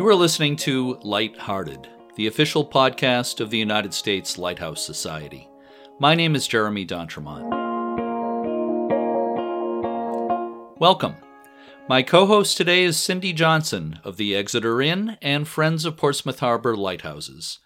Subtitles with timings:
[0.00, 5.46] You are listening to Lighthearted, the official podcast of the United States Lighthouse Society.
[5.98, 7.50] My name is Jeremy D'Entremont.
[10.78, 11.16] Welcome.
[11.86, 16.38] My co host today is Cindy Johnson of the Exeter Inn and Friends of Portsmouth
[16.38, 17.58] Harbor Lighthouses.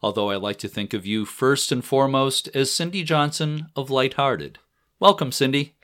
[0.00, 4.58] Although I like to think of you first and foremost as Cindy Johnson of Lighthearted.
[5.00, 5.76] Welcome, Cindy.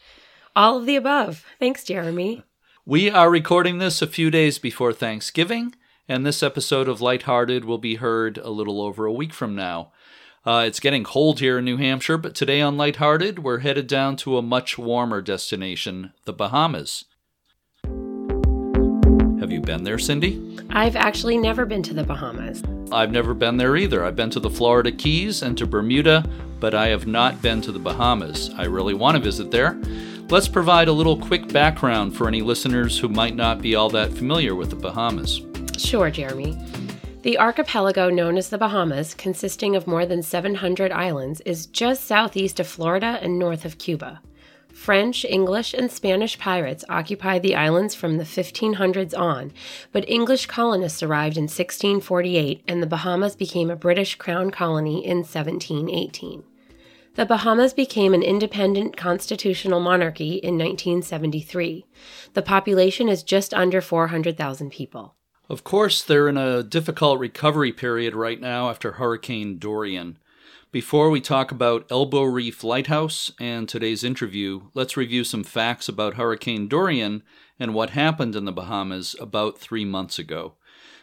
[0.57, 1.45] All of the above.
[1.59, 2.43] Thanks, Jeremy.
[2.87, 5.75] We are recording this a few days before Thanksgiving,
[6.09, 9.93] and this episode of Lighthearted will be heard a little over a week from now.
[10.45, 14.17] Uh, it's getting cold here in New Hampshire, but today on Lighthearted, we're headed down
[14.17, 17.04] to a much warmer destination, the Bahamas.
[19.40, 20.59] Have you been there, Cindy?
[20.71, 22.62] I've actually never been to the Bahamas.
[22.93, 24.04] I've never been there either.
[24.04, 26.25] I've been to the Florida Keys and to Bermuda,
[26.59, 28.51] but I have not been to the Bahamas.
[28.57, 29.79] I really want to visit there.
[30.29, 34.12] Let's provide a little quick background for any listeners who might not be all that
[34.12, 35.41] familiar with the Bahamas.
[35.80, 36.56] Sure, Jeremy.
[37.23, 42.61] The archipelago known as the Bahamas, consisting of more than 700 islands, is just southeast
[42.61, 44.20] of Florida and north of Cuba.
[44.72, 49.53] French, English, and Spanish pirates occupied the islands from the 1500s on,
[49.91, 55.19] but English colonists arrived in 1648 and the Bahamas became a British crown colony in
[55.19, 56.44] 1718.
[57.15, 61.87] The Bahamas became an independent constitutional monarchy in 1973.
[62.34, 65.17] The population is just under 400,000 people.
[65.51, 70.17] Of course, they're in a difficult recovery period right now after Hurricane Dorian.
[70.70, 76.15] Before we talk about Elbow Reef Lighthouse and today's interview, let's review some facts about
[76.15, 77.25] Hurricane Dorian
[77.59, 80.55] and what happened in the Bahamas about three months ago.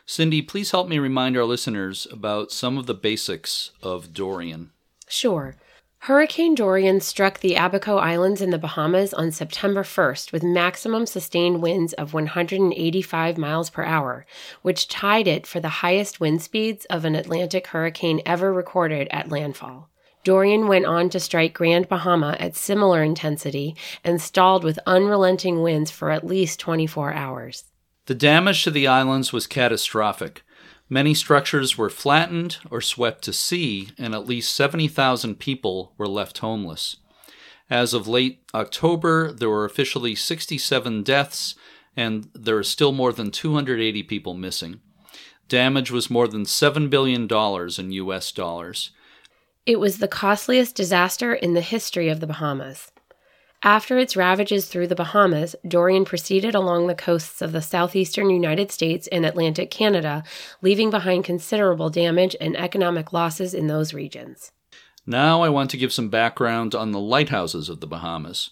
[0.05, 4.71] Cindy, please help me remind our listeners about some of the basics of Dorian.
[5.09, 5.57] Sure.
[6.01, 11.61] Hurricane Dorian struck the Abaco Islands in the Bahamas on September 1st with maximum sustained
[11.61, 14.25] winds of 185 miles per hour,
[14.61, 19.29] which tied it for the highest wind speeds of an Atlantic hurricane ever recorded at
[19.29, 19.89] landfall.
[20.23, 25.91] Dorian went on to strike Grand Bahama at similar intensity and stalled with unrelenting winds
[25.91, 27.65] for at least 24 hours.
[28.05, 30.43] The damage to the islands was catastrophic.
[30.89, 36.37] Many structures were flattened or swept to sea, and at least 70,000 people were left
[36.37, 36.97] homeless.
[37.69, 41.55] As of late October, there were officially 67 deaths,
[41.97, 44.79] and there are still more than 280 people missing.
[45.49, 47.27] Damage was more than $7 billion
[47.77, 48.31] in U.S.
[48.31, 48.91] dollars.
[49.65, 52.91] It was the costliest disaster in the history of the Bahamas.
[53.63, 58.71] After its ravages through the Bahamas, Dorian proceeded along the coasts of the southeastern United
[58.71, 60.23] States and Atlantic Canada,
[60.61, 64.51] leaving behind considerable damage and economic losses in those regions.
[65.07, 68.51] Now I want to give some background on the lighthouses of the Bahamas.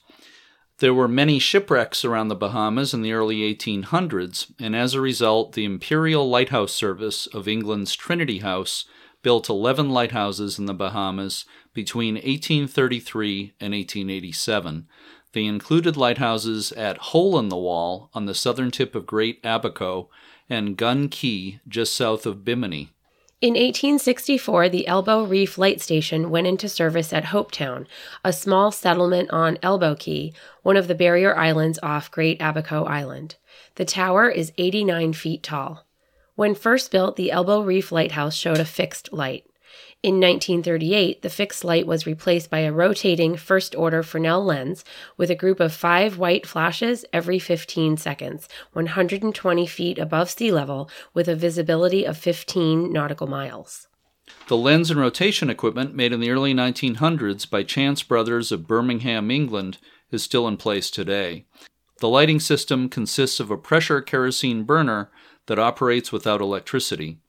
[0.80, 5.54] There were many shipwrecks around the Bahamas in the early 1800s, and as a result,
[5.54, 8.86] the Imperial Lighthouse Service of England's Trinity House
[9.26, 14.88] built 11 lighthouses in the Bahamas between 1833 and 1887.
[15.34, 20.12] They included lighthouses at Hole in the Wall on the southern tip of Great Abaco
[20.48, 22.92] and Gun Cay just south of Bimini.
[23.42, 27.88] In 1864, the Elbow Reef Light Station went into service at Hopetown,
[28.24, 33.38] a small settlement on Elbow Cay, one of the barrier islands off Great Abaco Island.
[33.74, 35.85] The tower is 89 feet tall.
[36.36, 39.46] When first built, the Elbow Reef Lighthouse showed a fixed light.
[40.04, 44.84] In 1938, the fixed light was replaced by a rotating first order Fresnel lens
[45.18, 50.90] with a group of five white flashes every 15 seconds, 120 feet above sea level,
[51.14, 53.88] with a visibility of 15 nautical miles.
[54.48, 59.32] The lens and rotation equipment made in the early 1900s by Chance Brothers of Birmingham,
[59.32, 59.78] England,
[60.12, 61.46] is still in place today.
[62.00, 65.10] The lighting system consists of a pressure kerosene burner
[65.48, 67.20] that operates without electricity.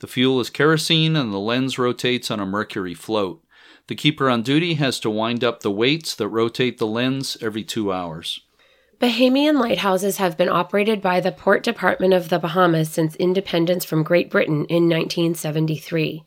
[0.00, 3.42] The fuel is kerosene and the lens rotates on a mercury float.
[3.88, 7.64] The keeper on duty has to wind up the weights that rotate the lens every
[7.64, 8.40] two hours.
[9.00, 14.04] Bahamian lighthouses have been operated by the Port Department of the Bahamas since independence from
[14.04, 16.24] Great Britain in 1973.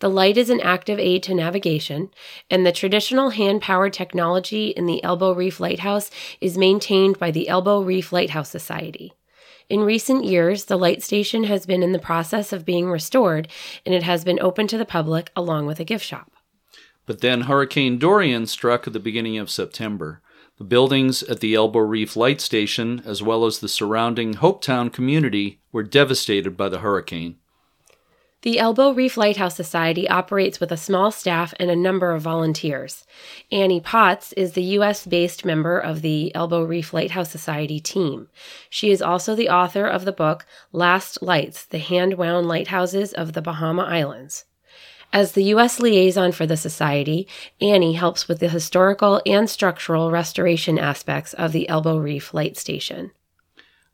[0.00, 2.10] The light is an active aid to navigation,
[2.50, 6.10] and the traditional hand powered technology in the Elbow Reef Lighthouse
[6.40, 9.12] is maintained by the Elbow Reef Lighthouse Society.
[9.68, 13.48] In recent years, the light station has been in the process of being restored
[13.86, 16.32] and it has been open to the public along with a gift shop.
[17.06, 20.22] But then Hurricane Dorian struck at the beginning of September.
[20.56, 25.60] The buildings at the Elbow Reef Light Station, as well as the surrounding Hopetown community,
[25.72, 27.36] were devastated by the hurricane.
[28.44, 33.06] The Elbow Reef Lighthouse Society operates with a small staff and a number of volunteers.
[33.50, 35.06] Annie Potts is the U.S.
[35.06, 38.28] based member of the Elbow Reef Lighthouse Society team.
[38.68, 43.32] She is also the author of the book Last Lights The Hand Wound Lighthouses of
[43.32, 44.44] the Bahama Islands.
[45.10, 45.80] As the U.S.
[45.80, 47.26] liaison for the Society,
[47.62, 53.12] Annie helps with the historical and structural restoration aspects of the Elbow Reef Light Station.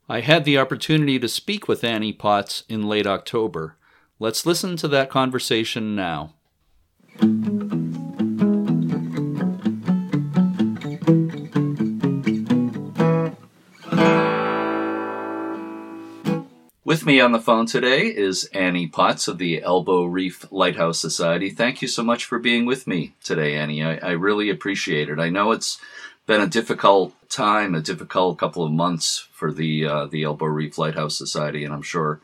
[0.09, 3.77] I had the opportunity to speak with Annie Potts in late October.
[4.21, 6.35] Let's listen to that conversation now.
[16.85, 21.49] With me on the phone today is Annie Potts of the Elbow Reef Lighthouse Society.
[21.49, 23.83] Thank you so much for being with me today, Annie.
[23.83, 25.17] I, I really appreciate it.
[25.17, 25.79] I know it's
[26.27, 30.77] been a difficult time, a difficult couple of months for the uh, the Elbow Reef
[30.77, 32.21] Lighthouse Society, and I'm sure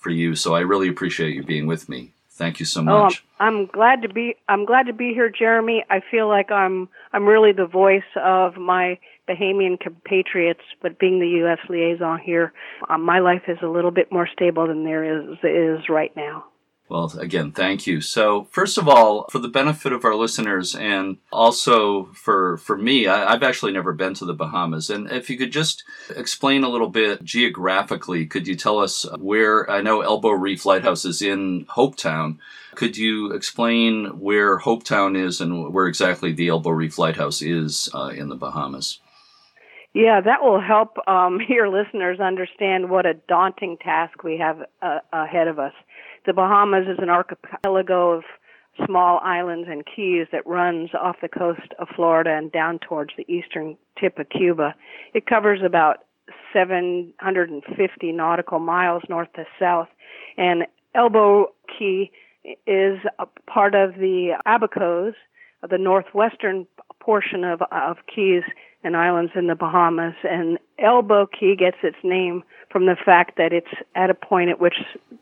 [0.00, 0.34] for you.
[0.34, 2.12] So I really appreciate you being with me.
[2.30, 3.22] Thank you so much.
[3.22, 5.84] Oh, I'm, I'm glad to be I'm glad to be here, Jeremy.
[5.90, 8.98] I feel like I'm I'm really the voice of my
[9.28, 11.58] Bahamian compatriots, but being the U.S.
[11.68, 12.52] liaison here,
[12.88, 16.46] um, my life is a little bit more stable than there is is right now.
[16.90, 18.00] Well, again, thank you.
[18.00, 23.06] So, first of all, for the benefit of our listeners and also for, for me,
[23.06, 24.90] I, have actually never been to the Bahamas.
[24.90, 25.84] And if you could just
[26.16, 31.04] explain a little bit geographically, could you tell us where, I know Elbow Reef Lighthouse
[31.04, 32.38] is in Hopetown.
[32.74, 38.08] Could you explain where Hopetown is and where exactly the Elbow Reef Lighthouse is uh,
[38.08, 38.98] in the Bahamas?
[39.92, 44.98] Yeah, that will help um, your listeners understand what a daunting task we have uh,
[45.12, 45.72] ahead of us.
[46.26, 48.24] The Bahamas is an archipelago of
[48.86, 53.30] small islands and keys that runs off the coast of Florida and down towards the
[53.32, 54.74] eastern tip of Cuba.
[55.14, 56.04] It covers about
[56.52, 59.88] 750 nautical miles north to south,
[60.36, 62.10] and Elbow Cay
[62.66, 65.14] is a part of the Abacos,
[65.68, 66.66] the northwestern
[67.00, 68.42] portion of, of Keys
[68.82, 70.14] and islands in the Bahamas.
[70.24, 74.60] And Elbow Cay gets its name from the fact that it's at a point at
[74.60, 74.76] which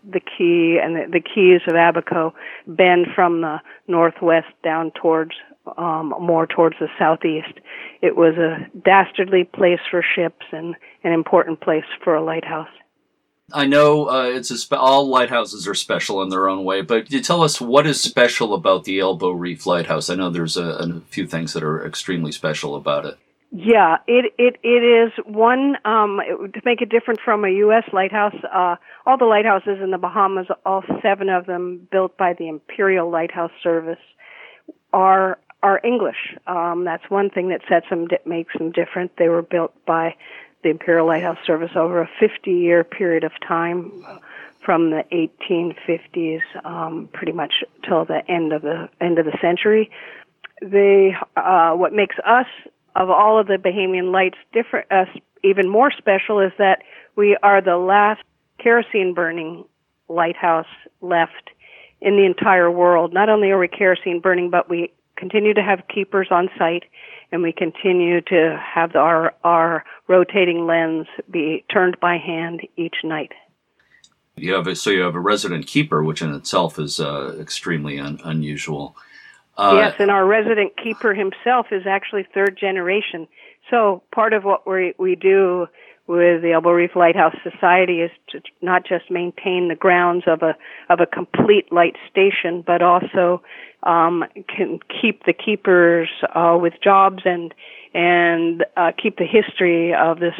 [0.08, 2.34] the key and the, the keys of Abaco
[2.66, 5.32] bend from the northwest down towards
[5.76, 7.60] um, more towards the southeast.
[8.00, 10.74] It was a dastardly place for ships and
[11.04, 12.68] an important place for a lighthouse.
[13.52, 17.22] I know uh, it's spe- all lighthouses are special in their own way, but you
[17.22, 20.10] tell us what is special about the Elbow Reef Lighthouse?
[20.10, 23.18] I know there's a, a few things that are extremely special about it.
[23.50, 27.84] Yeah, it it it is one um, it, to make it different from a U.S.
[27.94, 28.34] lighthouse.
[28.44, 33.10] Uh, all the lighthouses in the Bahamas, all seven of them built by the Imperial
[33.10, 34.00] Lighthouse Service,
[34.92, 36.36] are are English.
[36.46, 39.12] Um, that's one thing that sets them makes them different.
[39.16, 40.14] They were built by
[40.62, 44.04] the Imperial Lighthouse Service over a 50-year period of time,
[44.68, 49.90] from the 1850s, um, pretty much till the end of the end of the century.
[50.60, 52.46] They uh, what makes us
[52.94, 55.04] of all of the Bahamian lights, different, uh,
[55.44, 56.82] even more special is that
[57.16, 58.20] we are the last
[58.58, 59.64] kerosene burning
[60.08, 60.66] lighthouse
[61.00, 61.50] left
[62.00, 63.14] in the entire world.
[63.14, 66.84] Not only are we kerosene burning, but we continue to have keepers on site
[67.30, 73.32] and we continue to have our, our rotating lens be turned by hand each night.
[74.36, 77.98] You have a, so you have a resident keeper, which in itself is uh, extremely
[77.98, 78.96] un- unusual.
[79.56, 83.26] Uh, yes, and our resident keeper himself is actually third generation.
[83.70, 85.66] So part of what we we do
[86.08, 90.56] with the Elbow Reef Lighthouse Society is to not just maintain the grounds of a
[90.88, 93.42] of a complete light station, but also
[93.82, 97.54] um, can keep the keepers uh, with jobs and
[97.94, 100.34] and uh, keep the history of this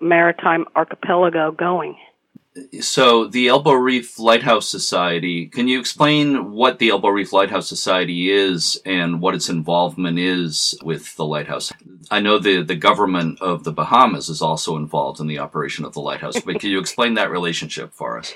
[0.00, 1.96] maritime archipelago going
[2.80, 8.30] so the Elbow Reef Lighthouse Society, can you explain what the Elbow Reef Lighthouse Society
[8.30, 11.72] is and what its involvement is with the lighthouse?
[12.10, 15.94] I know the, the government of the Bahamas is also involved in the operation of
[15.94, 18.34] the lighthouse, but can you explain that relationship for us?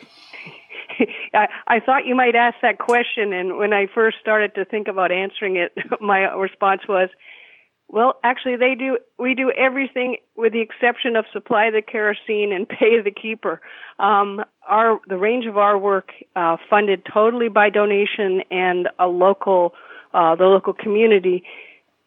[1.35, 5.13] I, thought you might ask that question, and when I first started to think about
[5.13, 7.09] answering it, my response was,
[7.91, 8.99] well, actually, they do.
[9.19, 13.63] We do everything with the exception of supply the kerosene and pay the keeper.
[13.99, 19.75] Um, our the range of our work uh, funded totally by donation and a local,
[20.13, 21.45] uh, the local community.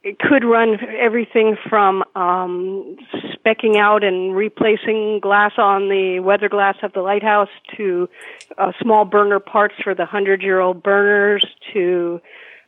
[0.04, 2.98] It could run everything from um,
[3.36, 8.10] specking out and replacing glass on the weather glass of the lighthouse to
[8.58, 12.20] uh, small burner parts for the hundred-year-old burners to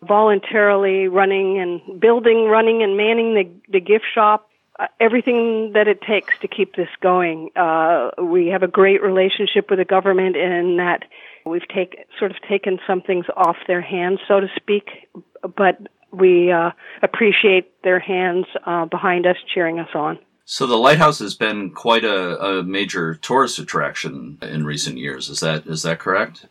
[0.04, 4.50] voluntarily running and building, running and manning the, the gift shop,
[4.80, 7.50] uh, everything that it takes to keep this going.
[7.56, 11.04] Uh, we have a great relationship with the government in that
[11.46, 15.10] We've take, sort of taken some things off their hands, so to speak,
[15.42, 15.78] but
[16.14, 20.20] we uh, appreciate their hands uh, behind us, cheering us on.
[20.46, 25.30] So the lighthouse has been quite a, a, major tourist attraction in recent years.
[25.30, 26.48] Is that is that correct?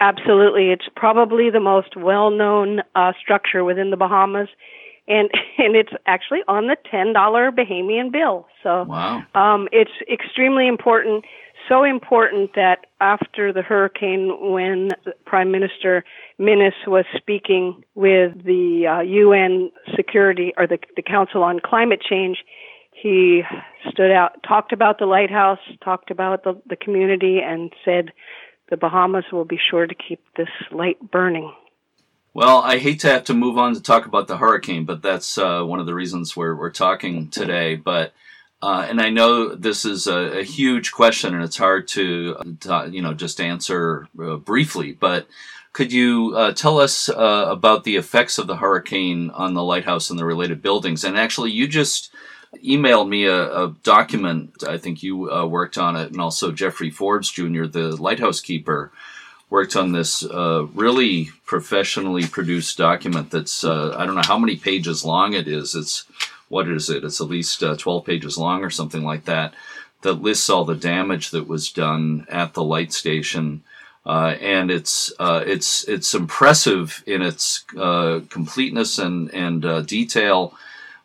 [0.00, 4.48] Absolutely, it's probably the most well-known uh, structure within the Bahamas,
[5.08, 8.46] and and it's actually on the ten dollar Bahamian bill.
[8.62, 9.22] So wow.
[9.34, 11.24] um, it's extremely important.
[11.66, 14.90] So important that after the hurricane, when
[15.24, 16.04] Prime Minister
[16.40, 22.38] Minnis was speaking with the uh, UN Security or the, the Council on Climate Change,
[22.92, 23.42] he
[23.90, 28.12] stood out, talked about the lighthouse, talked about the, the community, and said
[28.70, 31.52] the Bahamas will be sure to keep this light burning.
[32.32, 35.38] Well, I hate to have to move on to talk about the hurricane, but that's
[35.38, 37.76] uh, one of the reasons we're, we're talking today.
[37.76, 38.12] But
[38.62, 42.88] uh, and I know this is a, a, huge question, and it's hard to, uh,
[42.90, 44.92] you know, just answer uh, briefly.
[44.92, 45.26] But
[45.74, 50.08] could you uh, tell us uh, about the effects of the hurricane on the lighthouse
[50.08, 51.02] and the related buildings?
[51.02, 52.14] And actually, you just
[52.64, 54.62] emailed me a, a document.
[54.66, 58.92] I think you uh, worked on it, and also Jeffrey Forbes Jr., the lighthouse keeper,
[59.50, 63.32] worked on this uh, really professionally produced document.
[63.32, 65.74] That's uh, I don't know how many pages long it is.
[65.74, 66.04] It's
[66.48, 67.02] what is it?
[67.02, 69.54] It's at least uh, twelve pages long or something like that.
[70.02, 73.64] That lists all the damage that was done at the light station.
[74.06, 80.54] Uh, and it's uh, it's it's impressive in its uh, completeness and and uh, detail,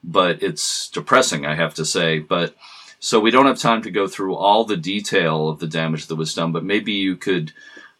[0.03, 2.19] but it's depressing, I have to say.
[2.19, 2.55] But
[2.99, 6.17] so we don't have time to go through all the detail of the damage that
[6.17, 7.53] was done, but maybe you could,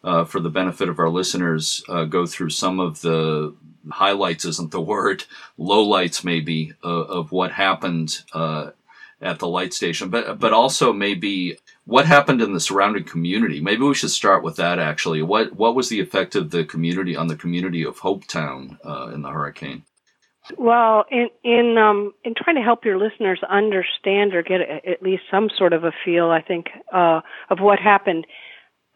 [0.04, 3.54] uh, for the benefit of our listeners, uh, go through some of the
[3.90, 5.24] highlights isn't the word,
[5.58, 8.22] lowlights maybe of what happened
[9.22, 13.60] at the light station, but but also maybe what happened in the surrounding community.
[13.60, 15.22] Maybe we should start with that actually.
[15.22, 19.22] What what was the effect of the community on the community of Hopetown uh, in
[19.22, 19.84] the hurricane?
[20.58, 25.02] Well, in in um, in trying to help your listeners understand or get a, at
[25.02, 27.20] least some sort of a feel, I think uh,
[27.50, 28.26] of what happened.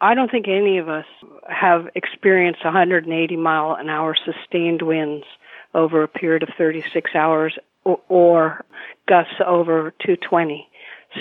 [0.01, 1.07] I don't think any of us
[1.49, 5.25] have experienced 180 mile an hour sustained winds
[5.73, 8.65] over a period of 36 hours, or, or
[9.09, 10.69] gusts over 220.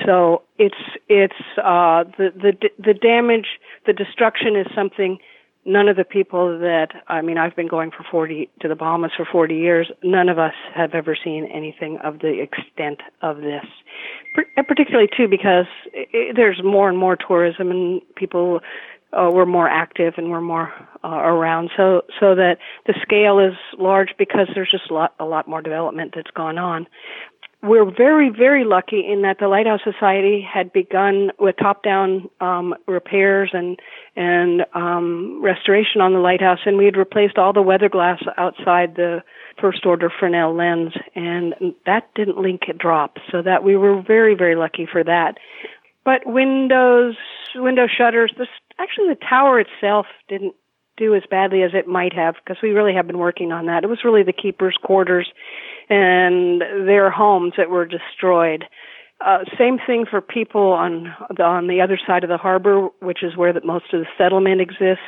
[0.06, 0.76] So it's
[1.10, 3.48] it's uh, the the the damage,
[3.86, 5.20] the destruction is something
[5.66, 9.12] none of the people that I mean I've been going for 40 to the Bahamas
[9.16, 13.66] for 40 years none of us have ever seen anything of the extent of this.
[14.68, 18.60] Particularly too because it, there's more and more tourism and people
[19.14, 20.74] uh, were more active and were more
[21.04, 21.70] uh, around.
[21.78, 22.58] So so that
[22.88, 26.58] the scale is large because there's just a lot a lot more development that's gone
[26.58, 26.88] on
[27.64, 33.52] we're very, very lucky in that the Lighthouse Society had begun with top-down um, repairs
[33.54, 33.80] and
[34.18, 38.96] and um, restoration on the lighthouse, and we had replaced all the weather glass outside
[38.96, 39.24] the
[39.60, 41.56] first order Fresnel lens, and
[41.86, 45.36] that didn't link a drop, so that we were very, very lucky for that.
[46.04, 47.16] But windows,
[47.56, 50.54] window shutters, this actually the tower itself didn't
[50.98, 53.84] do as badly as it might have because we really have been working on that.
[53.84, 55.32] It was really the keepers' quarters
[55.90, 58.66] and their homes that were destroyed.
[59.26, 63.24] Uh, same thing for people on the, on the other side of the harbor, which
[63.24, 65.04] is where the, most of the settlement exists.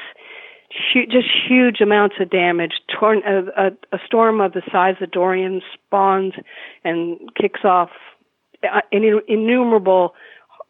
[0.94, 2.74] Huge, just huge amounts of damage.
[2.98, 6.34] Torn, a, a, a storm of the size of Dorian spawns
[6.84, 7.90] and kicks off
[8.64, 10.16] uh, innumerable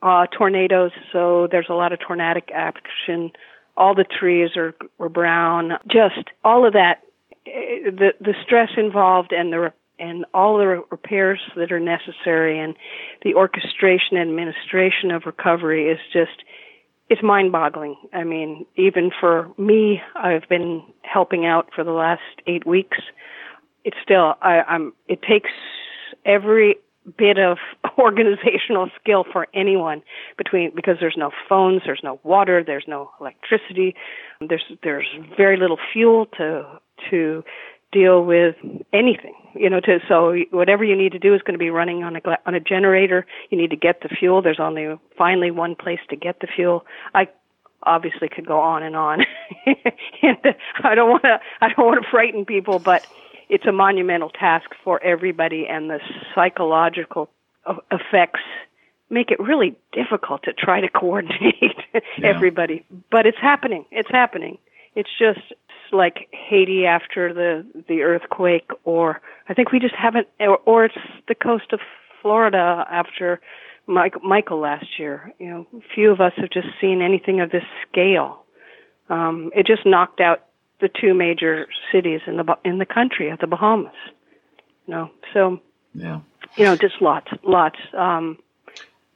[0.02, 0.92] uh, tornadoes.
[1.12, 3.32] So there's a lot of tornadic action.
[3.78, 5.74] All the trees are were brown.
[5.88, 7.02] Just all of that,
[7.46, 12.76] eh, the the stress involved and the and all the repairs that are necessary and
[13.24, 16.44] the orchestration and administration of recovery is just
[17.08, 17.96] it's mind boggling.
[18.14, 22.98] I mean, even for me, I've been helping out for the last eight weeks.
[23.84, 25.52] It's still I, I'm it takes
[26.26, 26.78] every
[27.18, 27.58] bit of
[27.98, 30.02] organizational skill for anyone
[30.38, 33.96] between because there's no phones, there's no water, there's no electricity,
[34.48, 36.64] there's there's very little fuel to
[37.10, 37.44] to
[37.96, 38.56] deal with
[38.92, 42.04] anything you know to so whatever you need to do is going to be running
[42.04, 43.26] on a on a generator.
[43.50, 44.42] You need to get the fuel.
[44.42, 46.86] There's only finally one place to get the fuel.
[47.14, 47.30] I
[47.84, 49.26] obviously could go on and on.
[50.22, 50.38] And
[50.84, 53.06] i don't want to i don't want to frighten people but
[53.48, 56.00] it's a monumental task for everybody and the
[56.34, 57.30] psychological
[57.92, 58.42] effects
[59.10, 61.54] make it really difficult to try to coordinate
[61.94, 62.02] yeah.
[62.24, 62.86] everybody.
[63.12, 63.86] But it's happening.
[63.92, 64.58] It's happening.
[64.96, 65.40] It's just
[65.92, 70.96] like Haiti after the the earthquake, or I think we just haven't, or, or it's
[71.28, 71.80] the coast of
[72.22, 73.40] Florida after
[73.88, 75.32] Mike, Michael last year.
[75.40, 78.44] You know, few of us have just seen anything of this scale.
[79.10, 80.46] Um, it just knocked out
[80.82, 83.94] the two major cities in the in the country of the Bahamas.
[84.88, 85.60] You know, so
[85.94, 86.22] yeah,
[86.56, 87.80] you know, just lots, lots.
[87.98, 88.38] Um,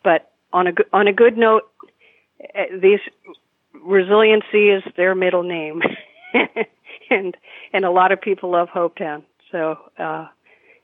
[0.03, 1.63] but on a on a good note,
[2.55, 2.99] eh, these
[3.83, 5.81] resiliency is their middle name,
[7.09, 7.35] and
[7.73, 9.23] and a lot of people love Hopetown.
[9.51, 10.27] So uh,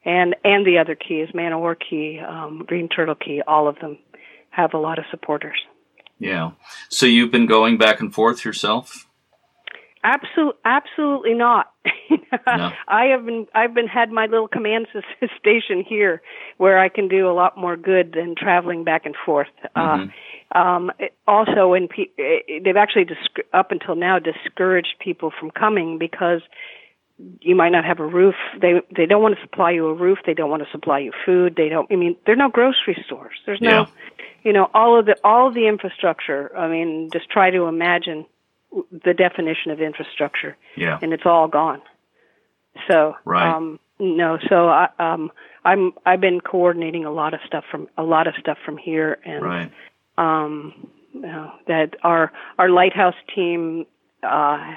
[0.04, 3.98] and and the other keys, War Key, um, Green Turtle Cay, all of them
[4.50, 5.58] have a lot of supporters.
[6.20, 6.52] Yeah.
[6.90, 9.08] So you've been going back and forth yourself?
[10.06, 11.74] Absolutely, absolutely not.
[12.48, 12.72] no.
[12.88, 14.88] I have been, I've been had my little command
[15.40, 16.22] station here,
[16.58, 19.48] where I can do a lot more good than traveling back and forth.
[19.76, 20.10] Mm-hmm.
[20.54, 20.92] Uh, um,
[21.28, 26.42] also, when pe- eh, they've actually disc- up until now discouraged people from coming because
[27.42, 28.36] you might not have a roof.
[28.62, 30.20] They they don't want to supply you a roof.
[30.26, 31.56] They don't want to supply you food.
[31.58, 31.92] They don't.
[31.92, 33.34] I mean, there are no grocery stores.
[33.46, 33.86] There's no, yeah.
[34.44, 36.56] you know, all of the all of the infrastructure.
[36.56, 38.26] I mean, just try to imagine
[38.91, 40.58] the definition of infrastructure.
[40.75, 41.00] Yeah.
[41.01, 41.82] And it's all gone.
[42.89, 43.55] So, right.
[43.55, 45.32] um, no, so I, um,
[45.63, 49.17] I'm, I've been coordinating a lot of stuff from, a lot of stuff from here
[49.25, 49.72] and, right.
[50.17, 53.86] um, you know, that our, our lighthouse team,
[54.24, 54.74] uh,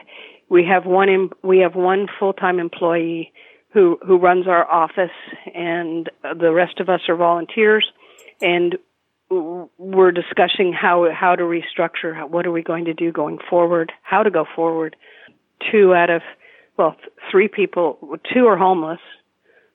[0.48, 3.32] we have one, in, we have one full-time employee
[3.70, 5.10] who, who runs our office
[5.54, 7.86] and the rest of us are volunteers
[8.40, 8.76] and
[9.30, 12.14] we're discussing how how to restructure.
[12.14, 13.92] How, what are we going to do going forward?
[14.02, 14.96] How to go forward?
[15.70, 16.22] Two out of
[16.78, 16.96] well,
[17.30, 17.98] three people.
[18.32, 19.00] Two are homeless.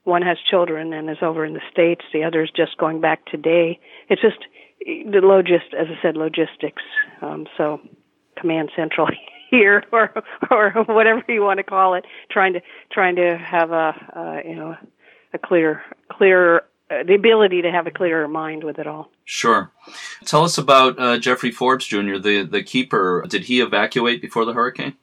[0.06, 2.02] One has children and is over in the states.
[2.12, 3.80] The other is just going back today.
[4.10, 4.40] It's just
[4.80, 6.82] the logist, as I said, logistics.
[7.22, 7.80] Um, so,
[8.40, 9.08] command central
[9.52, 10.12] here, or
[10.50, 14.56] or whatever you want to call it, trying to trying to have a uh, you
[14.56, 14.76] know
[15.34, 19.10] a clear clear uh, the ability to have a clearer mind with it all.
[19.26, 19.72] Sure.
[20.26, 23.26] Tell us about uh, Jeffrey Forbes Jr., the, the keeper.
[23.28, 24.96] Did he evacuate before the hurricane?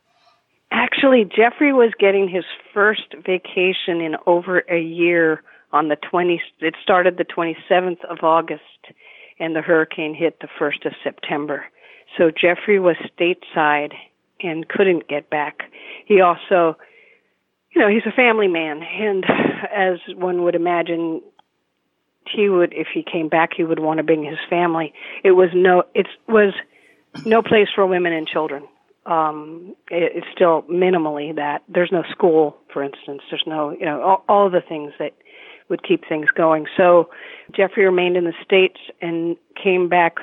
[0.70, 6.74] Actually, Jeffrey was getting his first vacation in over a year on the 20, it
[6.82, 8.62] started the 27th of August
[9.38, 11.64] and the hurricane hit the 1st of September.
[12.18, 13.92] So Jeffrey was stateside
[14.40, 15.60] and couldn't get back.
[16.06, 16.76] He also,
[17.74, 19.24] you know, he's a family man and
[19.74, 21.22] as one would imagine,
[22.34, 24.92] he would if he came back he would want to bring his family.
[25.24, 26.54] It was no it was
[27.24, 28.66] no place for women and children.
[29.06, 31.62] Um it, it's still minimally that.
[31.68, 33.22] There's no school for instance.
[33.30, 35.12] There's no you know all, all the things that
[35.68, 36.66] would keep things going.
[36.76, 37.10] So
[37.54, 40.16] jeffrey remained in the states and came back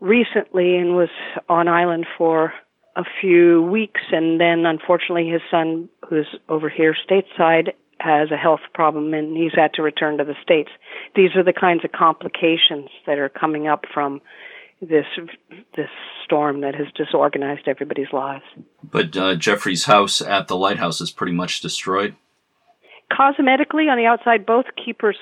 [0.00, 1.08] recently and was
[1.48, 2.52] on island for
[2.96, 4.00] a few weeks.
[4.12, 7.72] And then unfortunately his son who's over here stateside
[8.04, 10.70] has a health problem and he's had to return to the states.
[11.16, 14.20] These are the kinds of complications that are coming up from
[14.80, 15.06] this
[15.76, 15.88] this
[16.24, 18.44] storm that has disorganized everybody's lives.
[18.82, 22.16] But uh, Jeffrey's house at the lighthouse is pretty much destroyed.
[23.10, 25.16] Cosmetically, on the outside, both keepers'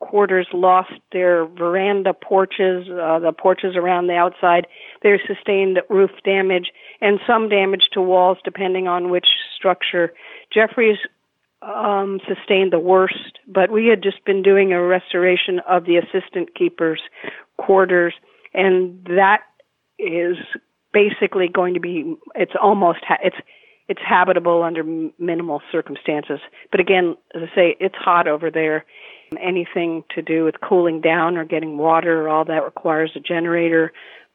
[0.00, 4.66] quarters lost their veranda porches, uh, the porches around the outside.
[5.02, 10.12] They sustained roof damage and some damage to walls, depending on which structure.
[10.52, 10.98] Jeffrey's
[11.64, 16.54] um, sustained the worst, but we had just been doing a restoration of the assistant
[16.54, 17.00] keepers'
[17.56, 18.14] quarters,
[18.52, 19.40] and that
[19.98, 20.36] is
[20.92, 23.36] basically going to be it's almost ha- it's
[23.88, 24.82] it's habitable under
[25.18, 26.40] minimal circumstances.
[26.70, 28.84] But again, as I say, it's hot over there.
[29.40, 33.92] Anything to do with cooling down or getting water, all that requires a generator.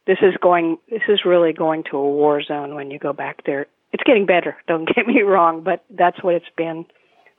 [0.07, 0.77] This is going.
[0.89, 3.67] This is really going to a war zone when you go back there.
[3.91, 4.57] It's getting better.
[4.67, 6.85] Don't get me wrong, but that's what it's been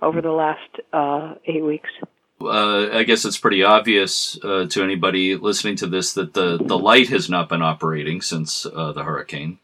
[0.03, 1.91] over the last uh, eight weeks.
[2.41, 6.79] Uh, I guess it's pretty obvious uh, to anybody listening to this that the, the
[6.79, 9.59] light has not been operating since uh, the hurricane.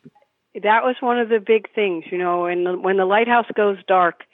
[0.55, 2.43] That was one of the big things, you know.
[2.43, 4.25] When when the lighthouse goes dark,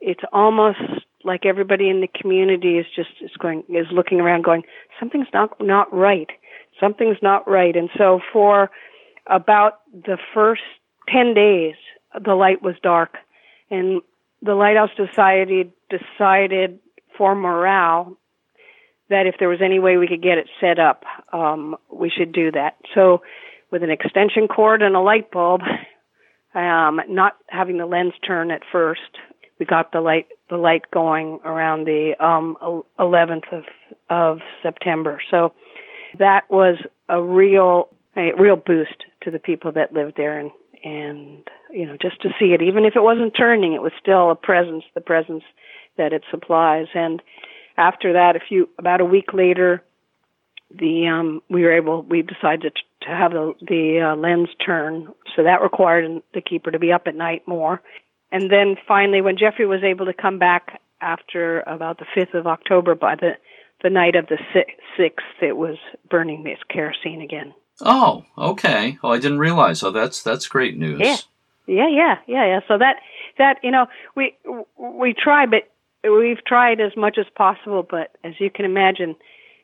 [0.00, 0.78] it's almost
[1.24, 4.62] like everybody in the community is just is going is looking around, going,
[4.98, 6.28] something's not not right,
[6.80, 7.76] something's not right.
[7.76, 8.70] And so for
[9.28, 10.62] about the first
[11.08, 11.74] ten days,
[12.24, 13.14] the light was dark,
[13.70, 14.02] and
[14.42, 16.78] the Lighthouse Society decided
[17.16, 18.16] for morale
[19.08, 22.32] that if there was any way we could get it set up, um, we should
[22.32, 22.76] do that.
[22.94, 23.22] So,
[23.70, 25.62] with an extension cord and a light bulb,
[26.54, 29.00] um, not having the lens turn at first,
[29.58, 32.56] we got the light the light going around the um,
[32.98, 33.64] 11th of
[34.10, 35.20] of September.
[35.30, 35.52] So
[36.18, 36.78] that was
[37.08, 40.50] a real a real boost to the people that lived there and
[40.84, 44.30] and you know just to see it even if it wasn't turning it was still
[44.30, 45.44] a presence the presence
[45.96, 47.22] that it supplies and
[47.76, 49.82] after that a few about a week later
[50.70, 55.08] the um we were able we decided to to have the the uh, lens turn,
[55.36, 57.82] so that required the keeper to be up at night more.
[58.30, 62.46] And then finally, when Jeffrey was able to come back after about the fifth of
[62.46, 63.32] October, by the
[63.82, 64.38] the night of the
[64.96, 65.76] sixth, it was
[66.08, 67.52] burning this kerosene again.
[67.80, 68.98] Oh, okay.
[69.02, 69.82] Oh, I didn't realize.
[69.82, 71.00] Oh, that's that's great news.
[71.00, 71.16] Yeah,
[71.66, 72.60] yeah, yeah, yeah, yeah.
[72.66, 72.96] So that
[73.38, 74.34] that you know we
[74.76, 75.68] we try, but
[76.08, 77.86] we've tried as much as possible.
[77.88, 79.14] But as you can imagine,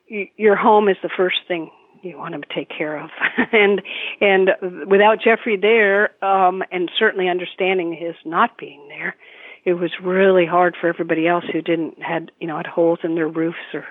[0.09, 1.71] your home is the first thing
[2.03, 3.11] you want to take care of,
[3.53, 3.83] and
[4.21, 4.51] and
[4.87, 9.17] without Jeffrey there, um, and certainly understanding his not being there,
[9.65, 13.17] it was really hard for everybody else who didn't had you know had holes in
[13.17, 13.85] their roofs or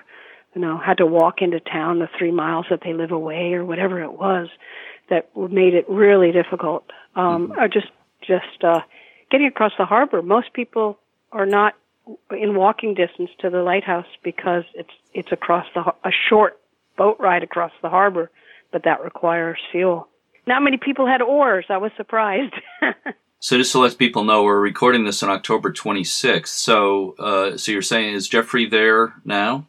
[0.54, 3.66] you know had to walk into town the three miles that they live away or
[3.66, 4.48] whatever it was
[5.10, 6.84] that made it really difficult.
[7.16, 7.60] Um, mm-hmm.
[7.60, 7.88] Or just
[8.28, 8.80] just uh,
[9.30, 10.22] getting across the harbor.
[10.22, 10.98] Most people
[11.32, 11.74] are not
[12.30, 16.60] in walking distance to the lighthouse because it's it's across the a short
[16.96, 18.30] boat ride across the harbor,
[18.72, 20.08] but that requires fuel.
[20.46, 21.66] Not many people had oars.
[21.68, 22.54] I was surprised.
[23.40, 26.48] so just to let people know, we're recording this on October 26th.
[26.48, 29.66] So, uh, so you're saying is Jeffrey there now?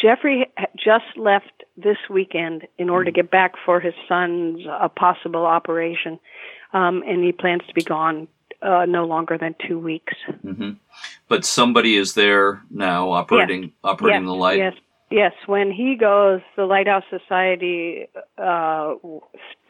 [0.00, 0.46] Jeffrey
[0.76, 6.18] just left this weekend in order to get back for his son's uh, possible operation,
[6.72, 8.28] um, and he plans to be gone
[8.62, 10.14] uh, no longer than two weeks.
[10.44, 10.72] Mm-hmm.
[11.28, 13.72] But somebody is there now operating yes.
[13.84, 14.28] operating yes.
[14.28, 14.58] the light.
[14.58, 14.74] Yes,
[15.10, 15.32] yes.
[15.46, 18.06] When he goes, the Lighthouse Society
[18.38, 18.94] uh,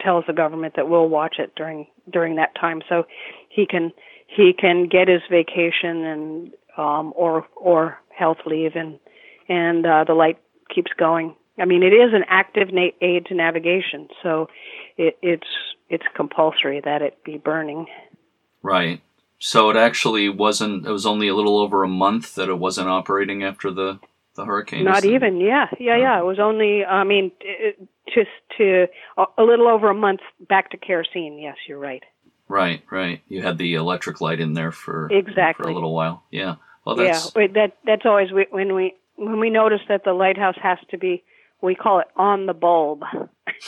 [0.01, 3.05] tells the government that we'll watch it during during that time, so
[3.49, 3.91] he can
[4.27, 8.99] he can get his vacation and um, or or health leave and
[9.47, 10.37] and uh, the light
[10.73, 11.35] keeps going.
[11.59, 14.47] I mean, it is an active na- aid to navigation, so
[14.97, 15.47] it, it's
[15.91, 17.85] it's compulsory that it be burning.
[18.63, 19.01] Right.
[19.39, 20.85] So it actually wasn't.
[20.85, 23.99] It was only a little over a month that it wasn't operating after the
[24.35, 24.85] the hurricane.
[24.85, 25.41] Not even.
[25.41, 25.67] Yeah.
[25.79, 25.97] Yeah.
[25.97, 26.19] Yeah.
[26.19, 26.85] It was only.
[26.85, 27.31] I mean,
[28.07, 31.37] just to a little over a month back to kerosene.
[31.39, 32.03] Yes, you're right.
[32.47, 32.83] Right.
[32.89, 33.21] Right.
[33.27, 36.23] You had the electric light in there for exactly for a little while.
[36.31, 36.55] Yeah.
[36.85, 37.47] Well, that's yeah.
[37.53, 41.23] That that's always when we when we notice that the lighthouse has to be
[41.61, 43.03] we call it on the bulb.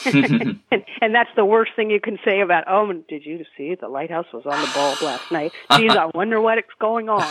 [0.04, 0.60] and,
[1.00, 4.26] and that's the worst thing you can say about, oh, did you see the lighthouse
[4.32, 5.52] was on the bulb last night?
[5.76, 7.24] Geez, I wonder what's going on.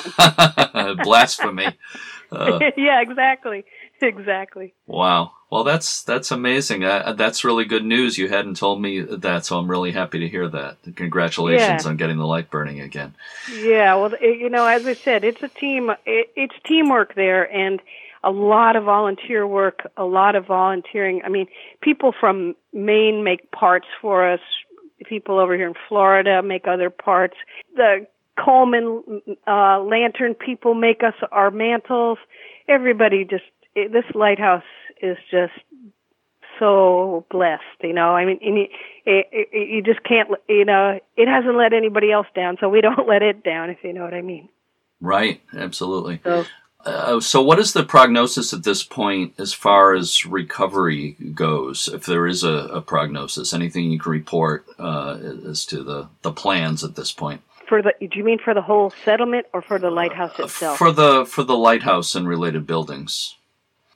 [1.03, 1.67] Blasphemy.
[2.31, 3.65] Uh, yeah, exactly.
[4.01, 4.73] Exactly.
[4.85, 5.31] Wow.
[5.49, 6.83] Well, that's that's amazing.
[6.83, 8.17] Uh, that's really good news.
[8.17, 10.77] You hadn't told me that, so I'm really happy to hear that.
[10.95, 11.89] Congratulations yeah.
[11.89, 13.13] on getting the light burning again.
[13.55, 13.95] Yeah.
[13.95, 15.91] Well, you know, as I said, it's a team.
[16.07, 17.81] It, it's teamwork there, and
[18.23, 21.21] a lot of volunteer work, a lot of volunteering.
[21.25, 21.47] I mean,
[21.81, 24.39] people from Maine make parts for us.
[25.05, 27.35] People over here in Florida make other parts.
[27.75, 28.07] The
[28.43, 32.17] Coleman uh, lantern people make us our mantles.
[32.67, 33.43] Everybody just
[33.75, 34.63] it, this lighthouse
[35.01, 35.53] is just
[36.59, 38.15] so blessed, you know.
[38.15, 38.67] I mean, you,
[39.05, 42.81] it, it, you just can't, you know, it hasn't let anybody else down, so we
[42.81, 44.49] don't let it down, if you know what I mean.
[45.01, 46.21] Right, absolutely.
[46.23, 46.45] So,
[46.85, 51.87] uh, so, what is the prognosis at this point as far as recovery goes?
[51.87, 55.17] If there is a, a prognosis, anything you can report uh,
[55.47, 57.41] as to the, the plans at this point?
[57.69, 60.77] For the, do you mean for the whole settlement or for the lighthouse uh, itself?
[60.77, 63.35] For the for the lighthouse and related buildings.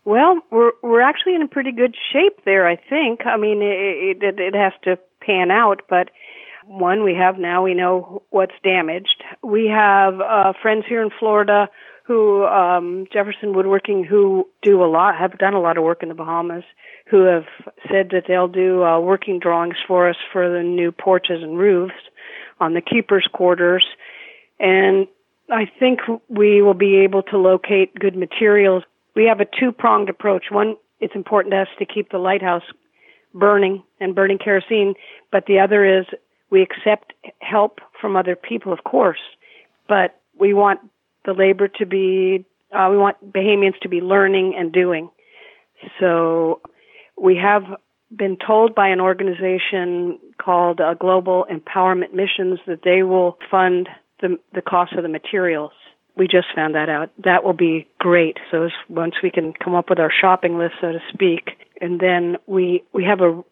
[0.05, 2.65] Well, we're we're actually in pretty good shape there.
[2.65, 3.25] I think.
[3.25, 6.09] I mean, it it, it has to pan out, but
[6.65, 9.23] one we have now we know what's damaged.
[9.43, 11.67] We have uh, friends here in Florida
[12.07, 16.07] who um, Jefferson Woodworking, who do a lot, have done a lot of work in
[16.07, 16.63] the Bahamas,
[17.11, 17.43] who have
[17.91, 21.93] said that they'll do uh, working drawings for us for the new porches and roofs
[22.61, 23.85] on the keepers' quarters,
[24.59, 25.07] and
[25.51, 28.83] I think we will be able to locate good materials.
[29.15, 30.45] We have a two-pronged approach.
[30.49, 32.63] One, it's important to us to keep the lighthouse
[33.33, 34.95] burning and burning kerosene,
[35.31, 36.05] but the other is
[36.49, 39.19] we accept help from other people, of course,
[39.89, 40.79] but we want
[41.27, 45.09] the labor to be, uh, we want Bahamians to be learning and doing.
[45.99, 46.61] So
[47.21, 47.63] we have
[48.15, 53.89] been told by an organization called uh, Global Empowerment Missions that they will fund
[54.21, 55.73] the, the cost of the materials.
[56.15, 57.11] We just found that out.
[57.23, 58.37] That will be great.
[58.49, 62.37] So once we can come up with our shopping list, so to speak, and then
[62.47, 63.43] we we have a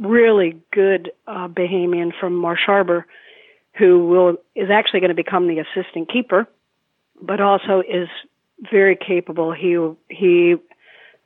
[0.00, 3.06] really good uh, Bahamian from Marsh Harbor
[3.78, 6.48] who will is actually going to become the assistant keeper
[7.22, 8.08] but also is
[8.70, 9.52] very capable.
[9.52, 9.78] He
[10.08, 10.56] he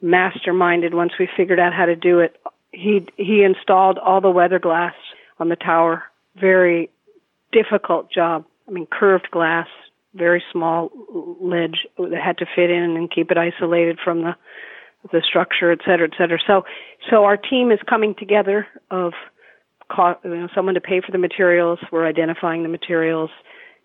[0.02, 2.36] masterminded once we figured out how to do it.
[2.72, 4.94] He he installed all the weather glass
[5.38, 6.04] on the tower.
[6.36, 6.90] Very
[7.52, 8.44] difficult job.
[8.68, 9.68] I mean, curved glass,
[10.14, 10.90] very small
[11.40, 14.36] ledge that had to fit in and keep it isolated from the
[15.12, 16.38] the structure, et cetera, et cetera.
[16.46, 16.64] So,
[17.10, 19.12] so our team is coming together of
[19.98, 21.78] you know, someone to pay for the materials.
[21.92, 23.30] We're identifying the materials,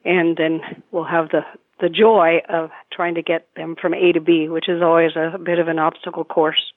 [0.05, 1.41] and then we'll have the
[1.79, 5.37] the joy of trying to get them from A to B, which is always a,
[5.37, 6.73] bit of an obstacle course,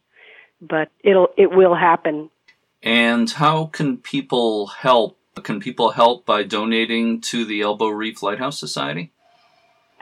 [0.61, 2.31] but it'll it will happen.
[2.83, 5.19] And how can people help?
[5.43, 9.13] Can people help by donating to the Elbow Reef Lighthouse Society?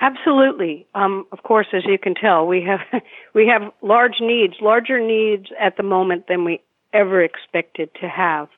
[0.00, 0.86] Absolutely.
[0.94, 2.80] Um, of course, as you can tell, we have
[3.34, 8.48] we have large needs, larger needs at the moment than we ever expected to have.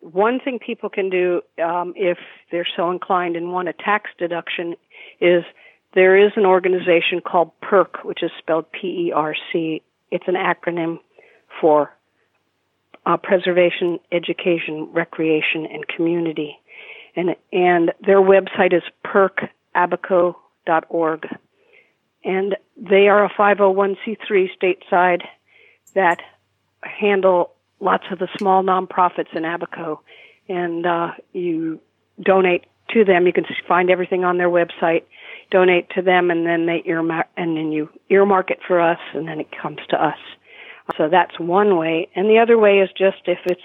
[0.00, 2.18] One thing people can do um, if
[2.52, 4.76] they're so inclined and want a tax deduction
[5.20, 5.44] is
[5.94, 9.82] there is an organization called PERC, which is spelled P-E-R-C.
[10.10, 10.98] It's an acronym
[11.60, 11.94] for
[13.06, 16.58] uh, Preservation, Education, Recreation, and Community,
[17.16, 21.26] and and their website is percabaco.org,
[22.24, 25.22] and they are a 501c3 stateside
[25.94, 26.20] that
[26.82, 30.00] handle lots of the small nonprofits in Abaco,
[30.48, 31.80] and uh, you
[32.20, 33.26] donate to them.
[33.26, 35.02] You can find everything on their website.
[35.50, 39.26] Donate to them, and then they earmark, and then you earmark it for us, and
[39.26, 40.18] then it comes to us.
[40.96, 42.08] So that's one way.
[42.14, 43.60] And the other way is just if it's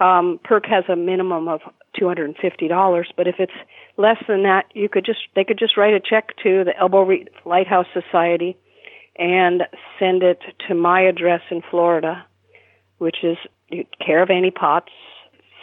[0.00, 1.60] um, PERC has a minimum of
[1.98, 3.52] two hundred and fifty dollars, but if it's
[3.96, 7.02] less than that, you could just they could just write a check to the Elbow
[7.02, 8.56] Reef Lighthouse Society
[9.16, 9.62] and
[9.98, 12.24] send it to my address in Florida,
[12.98, 13.36] which is
[13.70, 14.92] Annie Potts,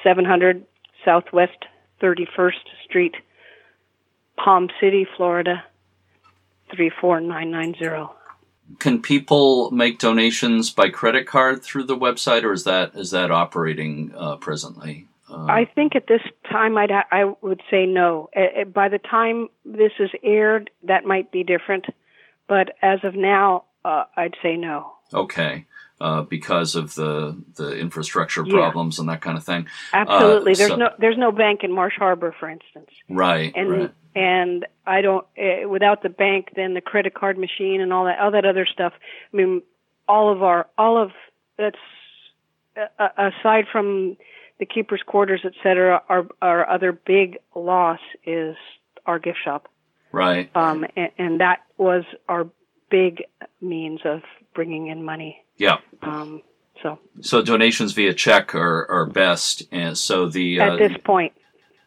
[0.04, 0.66] 700
[1.06, 1.66] Southwest
[2.02, 2.54] 31st
[2.84, 3.16] Street,
[4.38, 5.64] Palm City, Florida,
[6.76, 8.14] 34990.
[8.80, 13.30] Can people make donations by credit card through the website, or is that is that
[13.30, 15.08] operating uh, presently?
[15.30, 18.30] Uh, I think at this time I'd I would say no.
[18.74, 21.86] by the time this is aired, that might be different,
[22.48, 24.94] but as of now, uh, I'd say no.
[25.14, 25.66] Okay
[26.02, 29.02] uh, because of the the infrastructure problems yeah.
[29.02, 29.68] and that kind of thing.
[29.94, 32.90] Absolutely, uh, there's so, no there's no bank in Marsh Harbor, for instance.
[33.10, 33.54] Right.
[33.56, 33.94] And right.
[34.16, 38.20] and I don't uh, without the bank, then the credit card machine and all that
[38.20, 38.94] all that other stuff.
[39.34, 39.62] I mean,
[40.08, 41.12] all of our all of
[41.58, 41.78] that's
[42.76, 44.18] uh, aside from
[44.60, 46.02] the keepers' quarters, et cetera.
[46.10, 48.56] Our our other big loss is
[49.06, 49.70] our gift shop.
[50.12, 50.50] Right.
[50.56, 52.48] Um, and, and that was our
[52.90, 53.24] big
[53.62, 54.22] means of
[54.54, 55.44] bringing in money.
[55.58, 55.78] Yeah.
[56.02, 56.42] Um,
[56.82, 57.00] so.
[57.22, 61.34] So donations via check are, are best, and so the at uh, this point.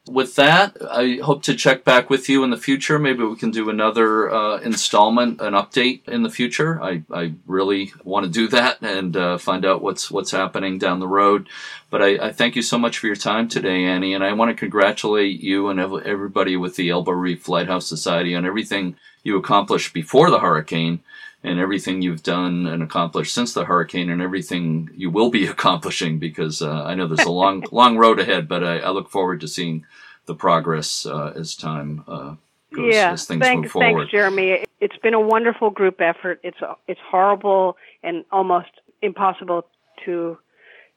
[0.08, 2.98] With that, I hope to check back with you in the future.
[2.98, 6.82] Maybe we can do another uh, installment, an update in the future.
[6.82, 11.00] I, I really want to do that and uh, find out what's what's happening down
[11.00, 11.50] the road.
[11.90, 14.50] But I, I, thank you so much for your time today, Annie, and I want
[14.50, 19.92] to congratulate you and everybody with the Elbow Reef Lighthouse Society on everything you accomplished
[19.92, 21.00] before the hurricane
[21.48, 26.18] and everything you've done and accomplished since the hurricane and everything you will be accomplishing
[26.18, 29.40] because uh, I know there's a long, long road ahead, but I, I, look forward
[29.40, 29.84] to seeing
[30.26, 32.34] the progress uh, as time uh,
[32.74, 33.98] goes, yeah, as things thanks, move forward.
[34.00, 34.64] Thanks, Jeremy.
[34.80, 36.40] It's been a wonderful group effort.
[36.42, 38.70] It's, it's horrible and almost
[39.02, 39.66] impossible
[40.04, 40.38] to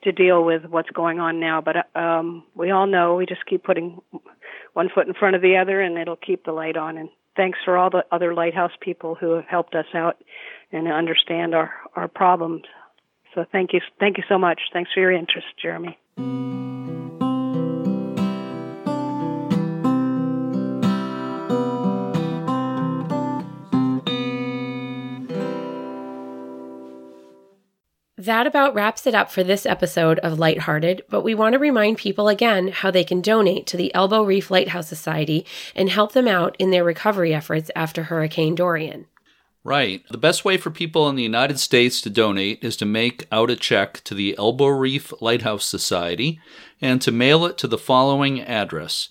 [0.04, 1.62] to deal with what's going on now.
[1.62, 4.02] But um, we all know we just keep putting
[4.74, 6.98] one foot in front of the other, and it'll keep the light on.
[6.98, 10.17] And thanks for all the other lighthouse people who have helped us out
[10.72, 12.63] and understand our our problems.
[13.34, 14.60] So thank you, thank you so much.
[14.74, 15.98] Thanks for your interest, Jeremy.
[28.22, 31.98] That about wraps it up for this episode of Lighthearted, but we want to remind
[31.98, 35.44] people again how they can donate to the Elbow Reef Lighthouse Society
[35.76, 39.08] and help them out in their recovery efforts after Hurricane Dorian.
[39.64, 40.04] Right.
[40.12, 43.50] The best way for people in the United States to donate is to make out
[43.50, 46.40] a check to the Elbow Reef Lighthouse Society
[46.80, 49.10] and to mail it to the following address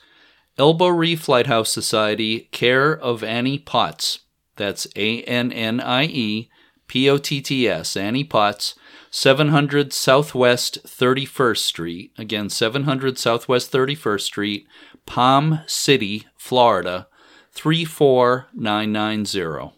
[0.57, 4.21] Elbow Reef Lighthouse Society, care of Annie Potts.
[4.55, 6.49] That's A N N I E
[6.87, 8.77] P O T T S, Annie Potts,
[9.11, 12.13] 700 Southwest 31st Street.
[12.17, 14.69] Again, 700 Southwest 31st Street,
[15.05, 17.09] Palm City, Florida,
[17.53, 19.73] 34990.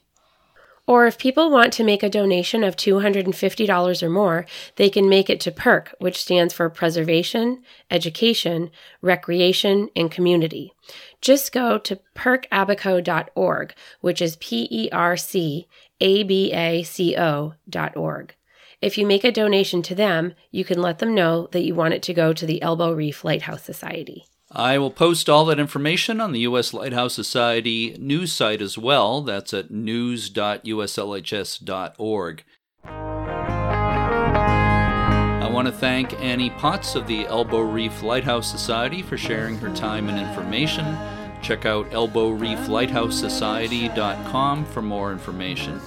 [0.87, 5.31] Or if people want to make a donation of $250 or more, they can make
[5.31, 10.73] it to PERC, which stands for Preservation, Education, Recreation, and Community.
[11.21, 15.69] Just go to percabaco.org, which is P E R C
[16.01, 18.35] A B A C O.org.
[18.83, 21.95] If you make a donation to them, you can let them know that you want
[21.95, 24.25] it to go to the Elbow Reef Lighthouse Society.
[24.51, 26.75] I will post all that information on the U.S.
[26.75, 29.23] Lighthouse Society news site as well.
[29.23, 32.45] That's at news.uslhs.org.
[32.85, 39.73] I want to thank Annie Potts of the Elbow Reef Lighthouse Society for sharing her
[39.77, 40.99] time and information.
[41.41, 45.81] Check out elbowreeflighthousesociety.com for more information.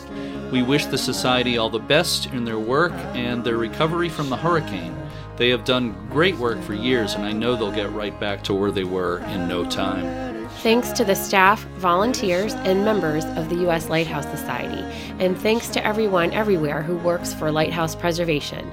[0.51, 4.37] We wish the Society all the best in their work and their recovery from the
[4.37, 4.95] hurricane.
[5.37, 8.53] They have done great work for years, and I know they'll get right back to
[8.53, 10.47] where they were in no time.
[10.61, 13.89] Thanks to the staff, volunteers, and members of the U.S.
[13.89, 14.81] Lighthouse Society,
[15.19, 18.71] and thanks to everyone everywhere who works for lighthouse preservation.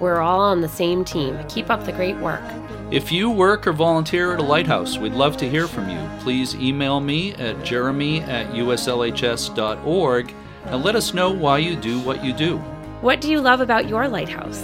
[0.00, 1.36] We're all on the same team.
[1.48, 2.42] Keep up the great work.
[2.90, 6.08] If you work or volunteer at a lighthouse, we'd love to hear from you.
[6.20, 10.34] Please email me at jeremy at uslhs.org
[10.66, 12.58] and let us know why you do what you do.
[13.00, 14.60] What do you love about your lighthouse?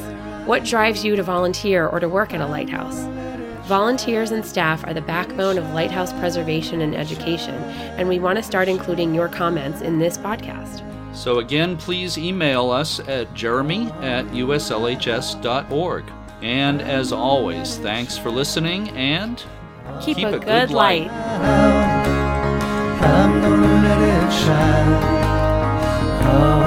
[0.47, 3.09] What drives you to volunteer or to work at a lighthouse?
[3.67, 7.55] Volunteers and staff are the backbone of lighthouse preservation and education,
[7.97, 10.83] and we want to start including your comments in this podcast.
[11.17, 16.05] So, again, please email us at jeremy at uslhs.org.
[16.43, 19.43] And as always, thanks for listening and
[20.03, 21.09] keep, keep a, a, good, good light.
[23.01, 23.41] I'm
[26.35, 26.64] gonna